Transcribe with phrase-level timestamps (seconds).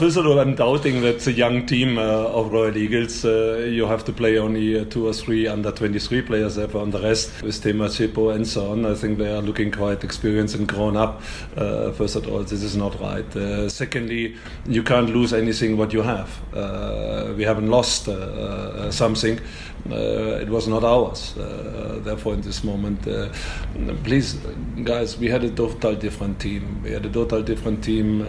[0.00, 3.84] First of all, I'm doubting that the young team uh, of Royal Eagles, uh, you
[3.84, 7.42] have to play only uh, two or three under 23 players there on the rest
[7.42, 8.86] with Tema Chepo and so on.
[8.86, 11.20] I think they are looking quite experienced and grown up.
[11.54, 13.36] Uh, first of all, this is not right.
[13.36, 14.36] Uh, secondly,
[14.66, 16.30] you can't lose anything what you have.
[16.54, 18.06] Uh, we haven't lost
[18.90, 19.38] something.
[19.90, 21.34] it was not ours.
[22.04, 23.02] therefore, in this moment,
[24.04, 24.38] please,
[24.82, 26.80] guys, we had a total different team.
[26.82, 28.20] We had a total different team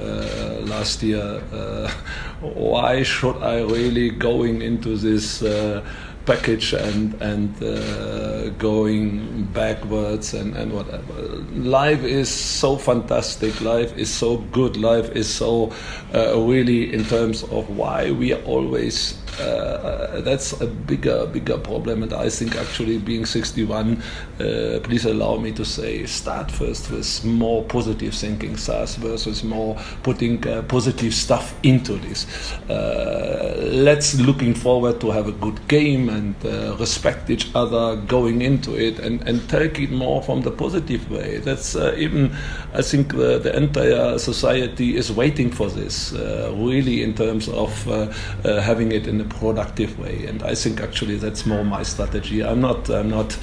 [0.68, 1.42] last year
[2.42, 5.84] why should I really going into this uh,
[6.26, 11.14] package and and uh, going backwards and and whatever.
[11.54, 13.60] Life is so fantastic.
[13.62, 14.78] Life is so good.
[14.78, 15.72] Life is so
[16.14, 19.18] uh, really in terms of why we are always.
[19.40, 24.02] Uh, that's a bigger bigger problem, and I think actually being 61,
[24.40, 29.78] uh, please allow me to say, start first with more positive thinking, start versus more
[30.04, 32.26] putting uh, positive stuff into this.
[32.70, 38.42] Uh, let's looking forward to have a good game and uh, respect each other going
[38.42, 41.38] into it and, and take it more from the positive way.
[41.38, 42.36] That's uh, even,
[42.74, 47.88] I think, the, the entire society is waiting for this, uh, really, in terms of
[47.88, 48.12] uh,
[48.44, 50.26] uh, having it in a productive way.
[50.26, 52.44] And I think actually that's more my strategy.
[52.44, 53.38] I'm not, I'm not.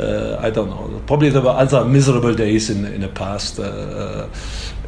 [0.00, 1.00] Uh, I don't know.
[1.06, 4.28] Probably there were other miserable days in in the past, uh, uh,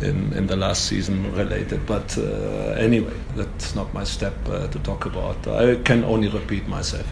[0.00, 1.86] in in the last season related.
[1.86, 5.46] But uh, anyway, that's not my step to talk about.
[5.46, 7.06] I can only repeat myself.